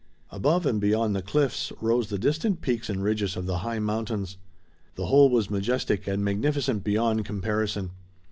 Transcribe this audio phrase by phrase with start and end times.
[0.31, 4.37] Above and beyond the cliffs rose the distant peaks and ridges of the high mountains.
[4.95, 7.91] The whole was majestic and magnificent beyond comparison.